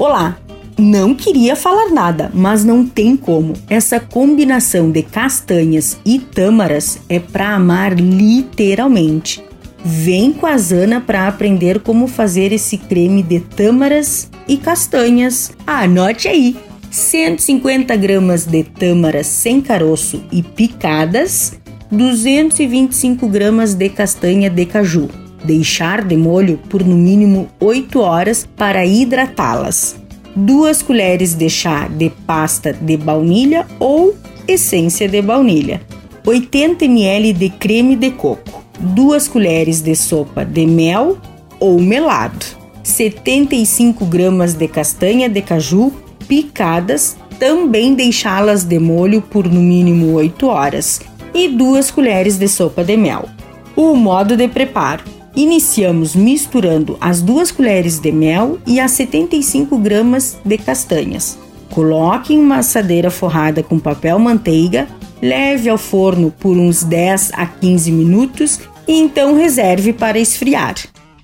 Olá! 0.00 0.38
Não 0.78 1.14
queria 1.14 1.54
falar 1.54 1.90
nada, 1.90 2.30
mas 2.32 2.64
não 2.64 2.86
tem 2.86 3.18
como. 3.18 3.52
Essa 3.68 4.00
combinação 4.00 4.90
de 4.90 5.02
castanhas 5.02 5.98
e 6.06 6.18
tâmaras 6.18 6.98
é 7.06 7.18
para 7.20 7.54
amar 7.54 7.92
literalmente. 7.92 9.44
Vem 9.84 10.32
com 10.32 10.46
a 10.46 10.56
Zana 10.56 11.02
para 11.02 11.28
aprender 11.28 11.80
como 11.80 12.06
fazer 12.06 12.50
esse 12.50 12.78
creme 12.78 13.22
de 13.22 13.40
tâmaras 13.40 14.30
e 14.48 14.56
castanhas. 14.56 15.52
Anote 15.66 16.28
aí! 16.28 16.56
150 16.90 17.94
gramas 17.96 18.46
de 18.46 18.64
tâmaras 18.64 19.26
sem 19.26 19.60
caroço 19.60 20.24
e 20.32 20.42
picadas, 20.42 21.60
225 21.90 23.28
gramas 23.28 23.74
de 23.74 23.90
castanha 23.90 24.48
de 24.48 24.64
caju. 24.64 25.10
Deixar 25.44 26.04
de 26.04 26.16
molho 26.16 26.58
por 26.68 26.84
no 26.84 26.96
mínimo 26.96 27.48
8 27.60 28.00
horas 28.00 28.48
para 28.56 28.84
hidratá-las. 28.84 29.96
2 30.36 30.82
colheres 30.82 31.34
de 31.34 31.48
chá 31.48 31.88
de 31.88 32.10
pasta 32.26 32.72
de 32.72 32.96
baunilha 32.96 33.66
ou 33.78 34.14
essência 34.46 35.08
de 35.08 35.20
baunilha. 35.22 35.80
80 36.26 36.84
ml 36.84 37.32
de 37.32 37.48
creme 37.48 37.96
de 37.96 38.10
coco. 38.10 38.62
2 38.78 39.28
colheres 39.28 39.80
de 39.80 39.94
sopa 39.94 40.44
de 40.44 40.66
mel 40.66 41.18
ou 41.58 41.80
melado. 41.80 42.44
75 42.82 44.04
gramas 44.06 44.54
de 44.54 44.68
castanha 44.68 45.28
de 45.28 45.42
caju 45.42 45.92
picadas, 46.26 47.16
também 47.38 47.94
deixá-las 47.94 48.64
de 48.64 48.78
molho 48.78 49.20
por 49.20 49.48
no 49.48 49.60
mínimo 49.60 50.14
8 50.14 50.46
horas, 50.46 51.00
e 51.34 51.48
2 51.48 51.90
colheres 51.90 52.38
de 52.38 52.46
sopa 52.48 52.84
de 52.84 52.96
mel. 52.96 53.28
O 53.74 53.94
modo 53.94 54.36
de 54.36 54.46
preparo: 54.48 55.02
iniciamos 55.34 56.14
misturando 56.14 56.96
as 57.00 57.22
2 57.22 57.50
colheres 57.52 57.98
de 57.98 58.12
mel 58.12 58.58
e 58.66 58.80
as 58.80 58.92
75 58.92 59.78
gramas 59.78 60.38
de 60.44 60.58
castanhas. 60.58 61.38
Coloque 61.70 62.34
em 62.34 62.38
uma 62.38 62.58
assadeira 62.58 63.10
forrada 63.10 63.62
com 63.62 63.78
papel 63.78 64.18
manteiga, 64.18 64.88
leve 65.22 65.68
ao 65.68 65.78
forno 65.78 66.32
por 66.38 66.56
uns 66.56 66.82
10 66.82 67.32
a 67.34 67.46
15 67.46 67.92
minutos 67.92 68.60
e 68.88 68.94
então 68.98 69.36
reserve 69.36 69.92
para 69.92 70.18
esfriar. 70.18 70.74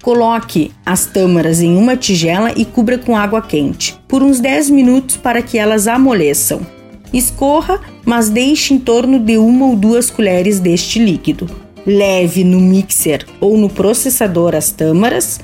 Coloque 0.02 0.70
as 0.84 1.06
tâmaras 1.06 1.60
em 1.60 1.76
uma 1.76 1.96
tigela 1.96 2.52
e 2.54 2.64
cubra 2.64 2.96
com 2.96 3.16
água 3.16 3.42
quente 3.42 3.98
por 4.06 4.22
uns 4.22 4.38
10 4.38 4.70
minutos 4.70 5.16
para 5.16 5.42
que 5.42 5.58
elas 5.58 5.88
amoleçam. 5.88 6.64
Escorra, 7.12 7.80
mas 8.04 8.28
deixe 8.28 8.72
em 8.72 8.78
torno 8.78 9.18
de 9.18 9.36
uma 9.36 9.66
ou 9.66 9.74
duas 9.74 10.08
colheres 10.08 10.60
deste 10.60 11.00
líquido. 11.00 11.65
Leve 11.86 12.42
no 12.42 12.60
mixer 12.60 13.24
ou 13.40 13.56
no 13.56 13.68
processador 13.68 14.54
as 14.54 14.70
tâmaras, 14.70 15.40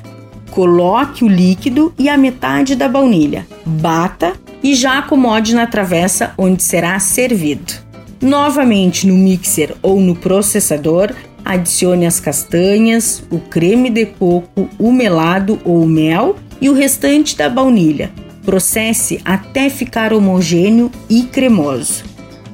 coloque 0.51 1.25
o 1.25 1.29
líquido 1.29 1.95
e 1.99 2.09
a 2.09 2.17
metade 2.17 2.75
da 2.75 2.89
baunilha. 2.89 3.47
Bata 3.65 4.33
e 4.63 4.75
já 4.75 4.99
acomode 4.99 5.55
na 5.55 5.67
travessa 5.67 6.33
onde 6.37 6.63
será 6.63 6.99
servido. 6.99 7.73
Novamente 8.21 9.07
no 9.07 9.15
mixer 9.15 9.75
ou 9.83 10.01
no 10.01 10.15
processador, 10.15 11.13
Adicione 11.45 12.07
as 12.07 12.21
castanhas, 12.21 13.23
o 13.31 13.39
creme 13.39 13.91
de 13.91 14.07
coco, 14.07 14.69
o 14.79 14.93
melado 14.93 15.61
ou 15.65 15.87
mel 15.87 16.37
e 16.61 16.71
o 16.71 16.73
restante 16.73 17.37
da 17.37 17.49
baunilha. 17.49 18.13
Processe 18.45 19.21
até 19.25 19.69
ficar 19.69 20.13
homogêneo 20.13 20.91
e 21.09 21.23
cremoso. 21.25 22.05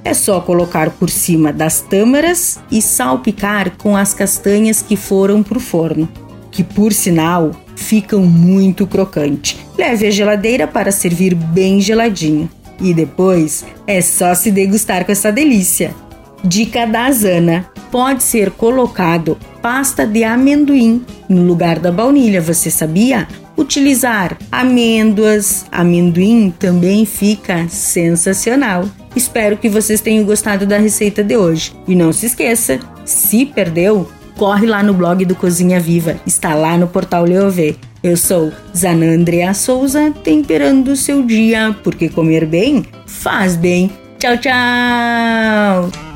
É 0.08 0.14
só 0.14 0.40
colocar 0.40 0.88
por 0.88 1.10
cima 1.10 1.52
das 1.52 1.82
tâmaras 1.82 2.58
e 2.70 2.80
salpicar 2.80 3.72
com 3.76 3.94
as 3.94 4.14
castanhas 4.14 4.80
que 4.80 4.96
foram 4.96 5.42
para 5.42 5.58
o 5.58 5.60
forno, 5.60 6.08
que 6.50 6.64
por 6.64 6.94
sinal 6.94 7.50
ficam 7.76 8.22
muito 8.22 8.86
crocante. 8.86 9.58
Leve 9.76 10.06
à 10.06 10.10
geladeira 10.10 10.66
para 10.66 10.90
servir 10.90 11.34
bem 11.34 11.78
geladinho. 11.78 12.48
E 12.80 12.94
depois 12.94 13.66
é 13.86 14.00
só 14.00 14.34
se 14.34 14.50
degustar 14.50 15.04
com 15.04 15.12
essa 15.12 15.30
delícia. 15.30 15.94
Dica 16.42 16.86
da 16.86 17.12
Zana: 17.12 17.70
pode 17.90 18.22
ser 18.22 18.52
colocado 18.52 19.36
pasta 19.60 20.06
de 20.06 20.24
amendoim 20.24 21.04
no 21.28 21.42
lugar 21.42 21.78
da 21.78 21.92
baunilha, 21.92 22.40
você 22.40 22.70
sabia? 22.70 23.28
Utilizar 23.58 24.38
amêndoas, 24.50 25.66
amendoim 25.70 26.50
também 26.58 27.04
fica 27.04 27.68
sensacional. 27.68 28.88
Espero 29.14 29.56
que 29.56 29.68
vocês 29.68 30.00
tenham 30.00 30.24
gostado 30.24 30.66
da 30.66 30.78
receita 30.78 31.22
de 31.22 31.36
hoje. 31.36 31.72
E 31.86 31.94
não 31.94 32.12
se 32.12 32.26
esqueça, 32.26 32.78
se 33.04 33.46
perdeu, 33.46 34.08
corre 34.36 34.66
lá 34.66 34.82
no 34.82 34.94
blog 34.94 35.24
do 35.24 35.34
Cozinha 35.34 35.80
Viva, 35.80 36.16
está 36.26 36.54
lá 36.54 36.76
no 36.76 36.86
portal 36.86 37.24
Leovê. 37.24 37.76
Eu 38.02 38.16
sou 38.16 38.52
Zanandrea 38.76 39.52
Souza, 39.54 40.12
temperando 40.22 40.88
o 40.88 40.96
seu 40.96 41.24
dia, 41.24 41.76
porque 41.82 42.08
comer 42.08 42.46
bem 42.46 42.84
faz 43.06 43.56
bem. 43.56 43.90
Tchau, 44.18 44.36
tchau! 44.38 46.07